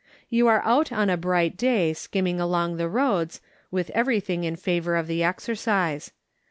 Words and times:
You 0.31 0.47
are 0.47 0.63
out 0.65 0.91
on 0.91 1.11
a 1.11 1.15
bright 1.15 1.55
day 1.55 1.93
skimming 1.93 2.39
along 2.39 2.77
the 2.77 2.89
roads, 2.89 3.39
with 3.69 3.91
every 3.91 4.19
thing 4.19 4.45
in 4.45 4.55
favor 4.55 4.95
of 4.95 5.05
the 5.05 5.21
exercise. 5.21 6.09